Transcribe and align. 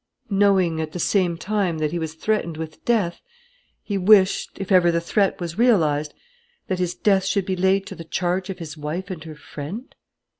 "Knowing, 0.31 0.81
at 0.81 0.93
the 0.93 0.99
same 0.99 1.37
time, 1.37 1.77
that 1.77 1.91
he 1.91 1.99
was 1.99 2.15
threatened 2.15 2.57
with 2.57 2.83
death, 2.85 3.21
he 3.83 3.99
wished, 3.99 4.49
if 4.59 4.71
ever 4.71 4.91
the 4.91 4.99
threat 4.99 5.39
was 5.39 5.59
realized, 5.59 6.15
that 6.65 6.79
his 6.79 6.95
death 6.95 7.23
should 7.25 7.45
be 7.45 7.55
laid 7.55 7.85
to 7.85 7.93
the 7.93 8.03
charge 8.03 8.49
of 8.49 8.57
his 8.57 8.75
wife 8.75 9.11
and 9.11 9.25
her 9.25 9.35
friend?" 9.35 9.93